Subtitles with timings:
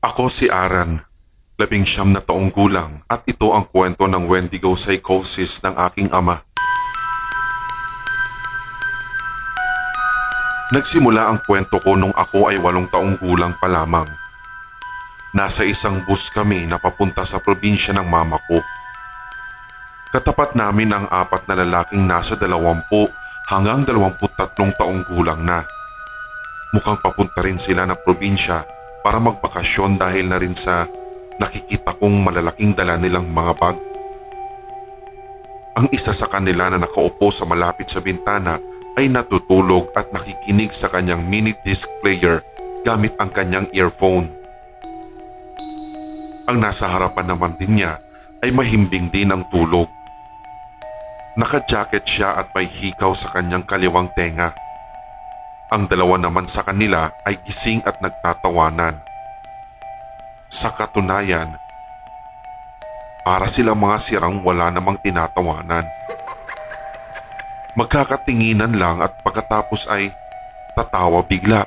[0.00, 0.96] Ako si Aran,
[1.60, 6.40] labing siyam na taong gulang at ito ang kwento ng Wendigo psychosis ng aking ama.
[10.72, 14.08] Nagsimula ang kwento ko nung ako ay walong taong gulang pa lamang.
[15.36, 18.56] Nasa isang bus kami na papunta sa probinsya ng mama ko.
[20.16, 23.04] Katapat namin ang apat na lalaking nasa dalawampu
[23.52, 25.60] hanggang dalawamput tatlong taong gulang na.
[26.72, 30.84] Mukhang papunta rin sila ng probinsya para magbakasyon dahil na rin sa
[31.40, 33.76] nakikita kong malalaking dala nilang mga bag.
[35.80, 38.60] Ang isa sa kanila na nakaupo sa malapit sa bintana
[39.00, 42.44] ay natutulog at nakikinig sa kanyang mini disc player
[42.84, 44.28] gamit ang kanyang earphone.
[46.50, 47.96] Ang nasa harapan naman din niya
[48.44, 49.88] ay mahimbing din ang tulog.
[51.38, 54.52] Naka-jacket siya at may hikaw sa kanyang kaliwang tenga.
[55.70, 58.98] Ang dalawa naman sa kanila ay gising at nagtatawanan.
[60.50, 61.46] Sa katunayan,
[63.22, 65.86] para silang mga sirang wala namang tinatawanan.
[67.78, 70.10] Magkakatinginan lang at pagkatapos ay
[70.74, 71.62] tatawa bigla.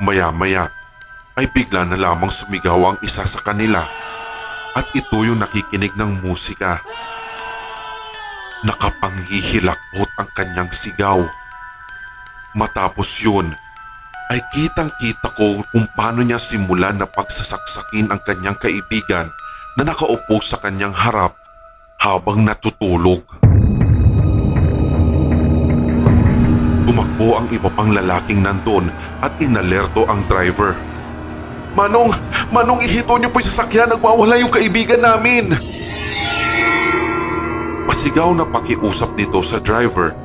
[0.00, 0.72] Maya-maya
[1.36, 3.84] ay bigla na lamang sumigaw ang isa sa kanila
[4.72, 6.80] at ito yung nakikinig ng musika.
[8.64, 11.20] Nakapanghihilakbot ang kanyang sigaw.
[12.52, 13.48] Matapos yun
[14.28, 19.32] ay kitang kita ko kung paano niya simulan na pagsasaksakin ang kanyang kaibigan
[19.80, 21.32] na nakaupo sa kanyang harap
[21.96, 23.24] habang natutulog.
[26.84, 28.92] Tumakbo ang iba pang lalaking nandun
[29.24, 30.76] at inalerto ang driver.
[31.72, 32.12] Manong!
[32.52, 35.56] Manong ihito niyo po yung sasakyan, nagwawala yung kaibigan namin!
[37.88, 40.21] Pasigaw na pakiusap nito sa driver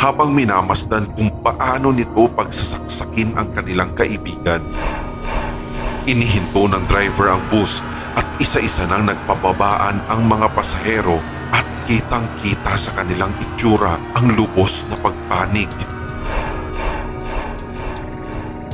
[0.00, 4.64] habang minamasdan kung paano nito pagsasaksakin ang kanilang kaibigan.
[6.08, 7.84] Inihinto ng driver ang bus
[8.16, 11.20] at isa-isa nang nagpababaan ang mga pasahero
[11.52, 15.68] at kitang kita sa kanilang itsura ang lubos na pagpanik.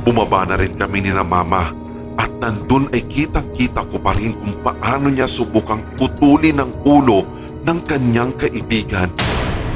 [0.07, 1.67] Bumaba na rin kami ni na mama
[2.15, 7.27] at nandun ay kitang kita ko pa rin kung paano niya subukang putulin ang ulo
[7.67, 9.11] ng kanyang kaibigan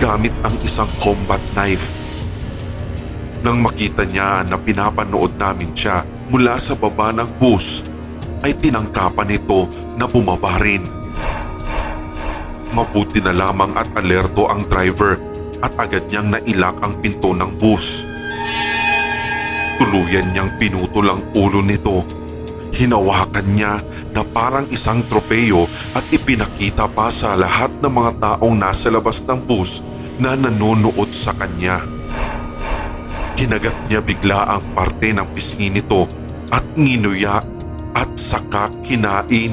[0.02, 1.94] gamit ang isang combat knife.
[3.46, 6.02] Nang makita niya na pinapanood namin siya
[6.34, 7.86] mula sa baba ng bus,
[8.42, 9.70] ay tinangkapan nito
[10.02, 10.82] na bumaba rin.
[12.74, 15.22] Mabuti na lamang at alerto ang driver
[15.62, 18.10] at agad niyang nailak ang pinto ng bus.
[19.78, 22.21] Tuluyan niyang pinutol ang ulo nito.
[22.72, 23.84] Hinawakan niya
[24.16, 29.44] na parang isang tropeyo at ipinakita pa sa lahat ng mga taong nasa labas ng
[29.44, 29.84] bus
[30.24, 31.84] na nanonood sa kanya.
[33.36, 36.08] Kinagat niya bigla ang parte ng pisngi nito
[36.48, 37.44] at nginuya
[37.92, 39.52] at saka kinain.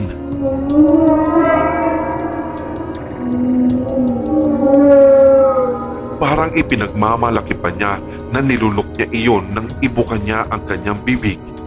[6.22, 7.98] Parang ipinagmamalaki pa niya
[8.30, 11.57] na nilunok niya iyon nang ibuka niya ang kanyang bibig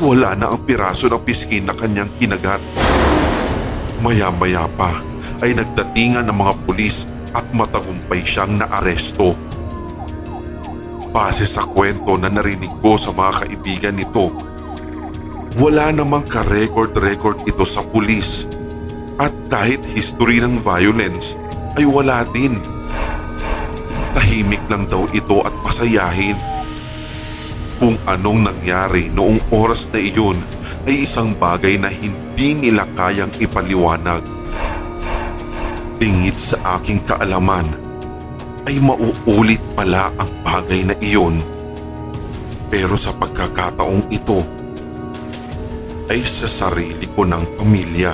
[0.00, 2.64] at wala na ang piraso ng pisngi na kanyang kinagat.
[4.00, 4.88] Maya-maya pa
[5.44, 7.04] ay nagdatingan ng mga pulis
[7.36, 9.36] at matagumpay siyang naaresto.
[11.12, 14.32] Base sa kwento na narinig ko sa mga kaibigan nito,
[15.60, 18.48] wala namang ka-record-record ito sa pulis
[19.20, 21.36] at kahit history ng violence
[21.76, 22.56] ay wala din.
[24.16, 26.49] Tahimik lang daw ito at masayahin.
[27.80, 30.36] Kung anong nangyari noong oras na iyon
[30.84, 34.20] ay isang bagay na hindi nila kayang ipaliwanag.
[35.96, 37.64] Tingit sa aking kaalaman
[38.68, 41.40] ay mauulit pala ang bagay na iyon.
[42.68, 44.44] Pero sa pagkakataong ito
[46.12, 48.12] ay sa sarili ko ng pamilya.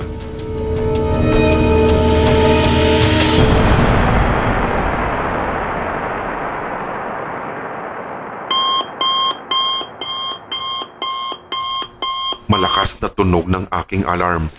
[13.37, 14.49] Tunog ng aking alarm.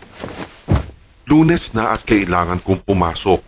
[1.26, 3.42] Lunes na at kailangan kong pumasok.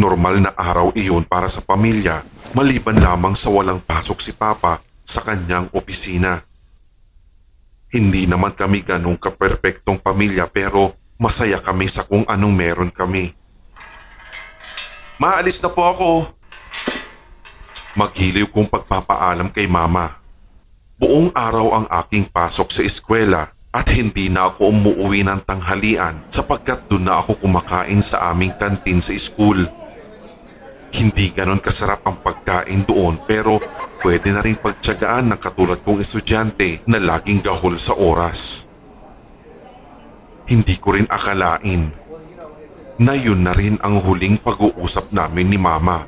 [0.00, 2.24] Normal na araw iyon para sa pamilya
[2.56, 6.40] maliban lamang sa walang pasok si Papa sa kanyang opisina.
[7.92, 13.28] Hindi naman kami ganong kaperpektong pamilya pero masaya kami sa kung anong meron kami.
[15.20, 16.10] Maalis na po ako.
[17.92, 20.08] Maghiliw kong pagpapaalam kay mama.
[20.96, 26.84] Buong araw ang aking pasok sa eskwela at hindi na ako umuwi ng tanghalian sapagkat
[26.92, 29.56] doon na ako kumakain sa aming kantin sa school.
[30.92, 33.56] Hindi ganon kasarap ang pagkain doon pero
[34.04, 38.68] pwede na rin pagtyagaan ng katulad kong estudyante na laging gahol sa oras.
[40.44, 41.88] Hindi ko rin akalain
[43.00, 46.04] na yun na rin ang huling pag-uusap namin ni Mama.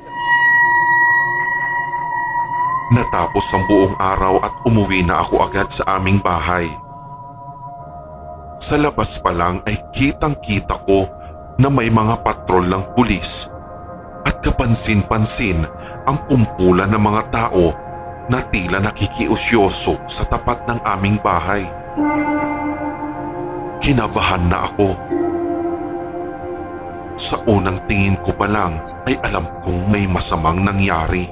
[2.93, 6.69] Natapos ang buong araw at umuwi na ako agad sa aming bahay.
[8.55, 11.03] Sa labas pa lang ay kitang kita ko
[11.59, 13.51] na may mga patrol ng pulis
[14.23, 15.59] at kapansin-pansin
[16.07, 17.75] ang kumpulan ng mga tao
[18.31, 21.67] na tila nakikiusyoso sa tapat ng aming bahay.
[23.83, 24.89] Kinabahan na ako.
[27.19, 28.71] Sa unang tingin ko pa lang
[29.03, 31.27] ay alam kong may masamang nangyari.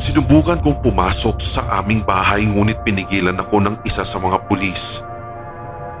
[0.00, 5.04] Sinubukan kong pumasok sa aming bahay ngunit pinigilan ako ng isa sa mga pulis.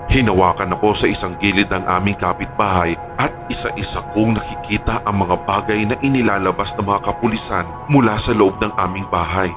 [0.08, 5.84] Hinawakan ako sa isang gilid ng aming kapitbahay at isa-isa kong nakikita ang mga bagay
[5.84, 9.52] na inilalabas ng mga kapulisan mula sa loob ng aming bahay.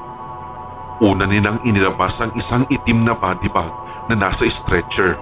[1.00, 3.72] Una nilang inilabas ang isang itim na body bag
[4.12, 5.16] na nasa stretcher.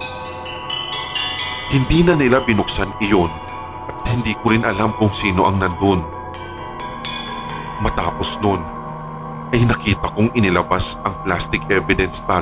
[1.71, 3.31] Hindi na nila binuksan iyon
[3.87, 6.03] at hindi ko rin alam kung sino ang nandun.
[7.79, 8.72] Matapos nun,
[9.53, 12.41] ay nakita kong inilabas ang plastic evidence bag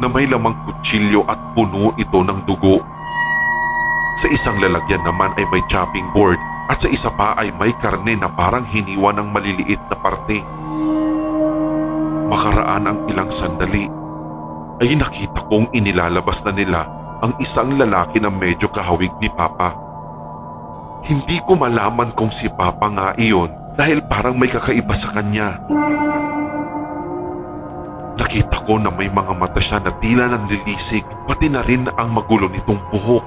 [0.00, 2.80] na may lamang kutsilyo at puno ito ng dugo.
[4.18, 6.40] Sa isang lalagyan naman ay may chopping board
[6.72, 10.40] at sa isa pa ay may karne na parang hiniwa ng maliliit na parte.
[12.28, 13.86] Makaraan ang ilang sandali
[14.80, 16.80] ay nakita kong inilalabas na nila
[17.20, 19.74] ang isang lalaki na medyo kahawig ni Papa.
[21.04, 25.62] Hindi ko malaman kung si Papa nga iyon dahil parang may kakaiba sa kanya.
[28.28, 32.44] Nakita ko na may mga mata siya na tila nanlilisik pati na rin ang magulo
[32.52, 33.24] nitong buhok.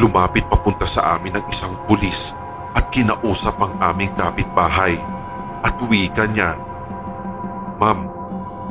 [0.00, 2.32] Lumapit papunta sa amin ang isang pulis
[2.72, 4.96] at kinausap ang aming kapitbahay
[5.68, 6.56] at wika niya.
[7.76, 8.08] Ma'am,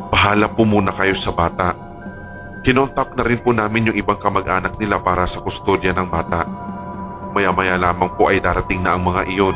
[0.10, 1.78] bahala po muna kayo sa bata.
[2.66, 6.42] Kinontak na rin po namin yung ibang kamag-anak nila para sa kustodya ng bata.
[7.38, 9.54] Maya-maya lamang po ay darating na ang mga iyon.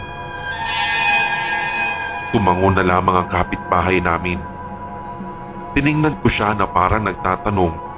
[2.29, 4.50] Tumango na lamang ang kapitbahay namin.
[5.71, 7.91] Tiningnan ko siya na parang nagtatanong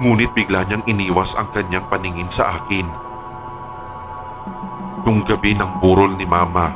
[0.00, 2.88] ngunit bigla niyang iniwas ang kanyang paningin sa akin.
[5.04, 6.72] Nung gabi ng burol ni Mama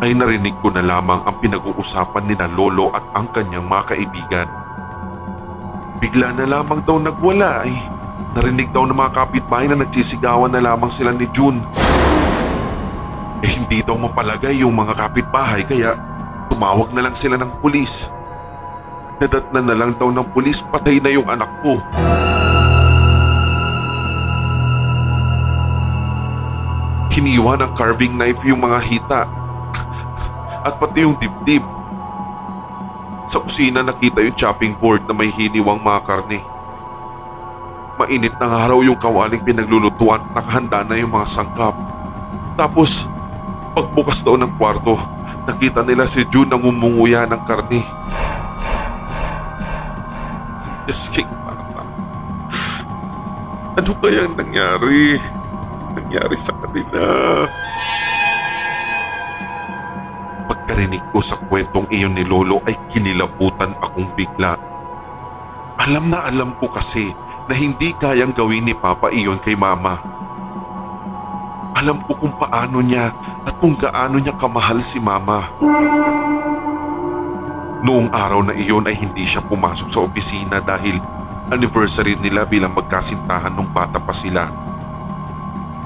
[0.00, 4.48] ay narinig ko na lamang ang pinag-uusapan ni na Lolo at ang kanyang mga kaibigan.
[6.00, 7.74] Bigla na lamang daw nagwala ay
[8.38, 11.58] narinig daw ng mga kapitbahay na nagsisigawan na lamang sila ni June.
[13.42, 15.98] Eh hindi daw mapalagay yung mga kapitbahay kaya
[16.48, 18.19] tumawag na lang sila ng pulis.
[19.20, 21.76] Nadatnan na lang daw ng pulis patay na yung anak ko.
[27.12, 29.28] Hiniwa ng carving knife yung mga hita
[30.66, 31.60] at pati yung dibdib.
[33.28, 36.40] Sa kusina nakita yung chopping board na may hiniwang mga karne.
[38.00, 41.76] Mainit ng araw yung kawaling pinaglulutuan nakahanda na yung mga sangkap.
[42.56, 43.04] Tapos
[43.76, 44.96] pagbukas daw ng kwarto
[45.44, 47.99] nakita nila si June na ngumunguya ng karne.
[50.88, 51.84] Escape bata.
[53.76, 55.20] Ano kayang nangyari?
[55.96, 57.04] Nangyari sa kanila.
[60.48, 64.56] Pagkarinig ko sa kwentong iyon ni Lolo ay kinilabutan akong bigla.
[65.80, 67.08] Alam na alam ko kasi
[67.48, 69.96] na hindi kayang gawin ni Papa iyon kay Mama.
[71.80, 73.08] Alam ko kung paano niya
[73.48, 75.40] at kung gaano niya kamahal si Mama.
[77.80, 81.00] Noong araw na iyon ay hindi siya pumasok sa opisina dahil
[81.48, 84.52] anniversary nila bilang magkasintahan nung bata pa sila.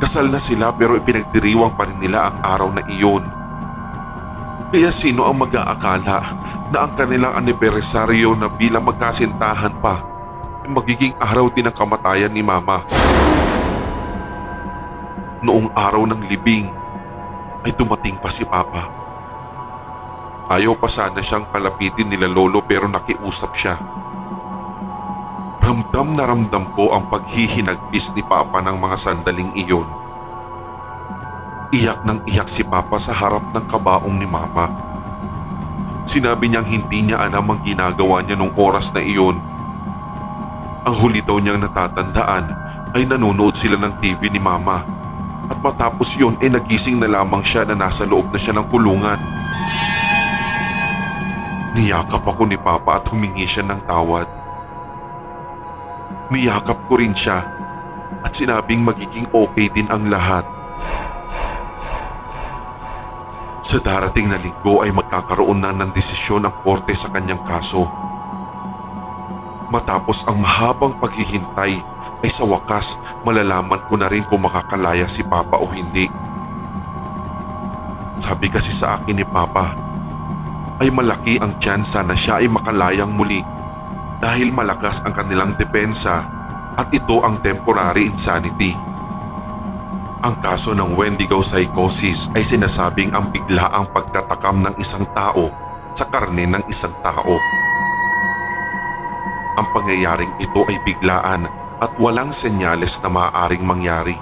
[0.03, 3.23] Kasal na sila pero ipinagdiriwang pa rin nila ang araw na iyon.
[4.75, 6.19] Kaya sino ang mag-aakala
[6.75, 10.03] na ang kanilang anibersaryo na bilang magkasintahan pa
[10.67, 12.83] ay magiging araw din ng kamatayan ni Mama.
[15.47, 16.67] Noong araw ng libing
[17.63, 19.04] ay dumating pa si Papa.
[20.45, 23.81] Ayaw pa sana siyang palapitin nila lolo pero nakiusap siya.
[25.65, 29.89] Ramdam na ramdam ko ang paghihinagpis ni Papa ng mga sandaling iyon.
[31.73, 34.69] Iyak ng iyak si Papa sa harap ng kabaong ni Mama.
[36.05, 39.41] Sinabi niyang hindi niya alam ang ginagawa niya nung oras na iyon.
[40.85, 42.45] Ang huli daw niyang natatandaan
[42.93, 44.85] ay nanonood sila ng TV ni Mama.
[45.49, 49.44] At matapos yon ay nagising na lamang siya na nasa loob na siya ng kulungan.
[51.75, 54.31] Niyakap ako ni Papa at humingi siya ng tawad.
[56.31, 57.43] Niyakap ko rin siya
[58.23, 60.47] at sinabing magiging okay din ang lahat.
[63.59, 67.91] Sa darating na linggo ay magkakaroon na ng desisyon ang korte sa kanyang kaso.
[69.75, 71.75] Matapos ang mahabang paghihintay
[72.23, 76.07] ay sa wakas malalaman ko na rin kung makakalaya si Papa o hindi.
[78.23, 79.94] Sabi kasi sa akin ni Papa
[80.85, 83.41] ay malaki ang tsansa na siya ay makalayang muli
[84.21, 86.29] dahil malakas ang kanilang depensa
[86.77, 88.77] at ito ang temporary insanity.
[90.25, 95.49] Ang kaso ng Wendigo psychosis ay sinasabing ang biglaang pagkatakam ng isang tao
[95.97, 97.33] sa karne ng isang tao.
[99.57, 101.49] Ang pangyayaring ito ay biglaan
[101.81, 104.17] at walang senyales na maaaring mangyari.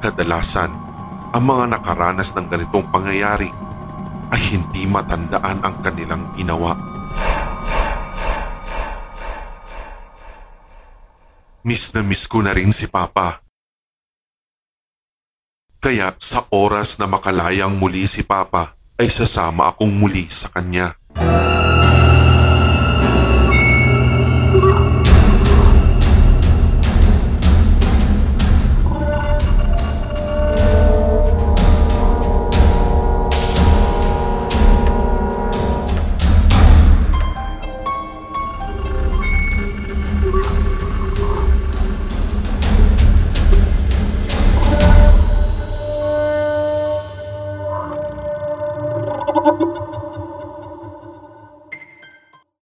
[0.00, 0.72] Kadalasan,
[1.36, 3.59] ang mga nakaranas ng ganitong pangyayari
[4.30, 6.78] ay hindi matandaan ang kanilang ginawa.
[11.66, 13.44] Miss na miss ko na rin si Papa.
[15.80, 20.99] Kaya sa oras na makalayang muli si Papa ay sasama akong muli sa kanya.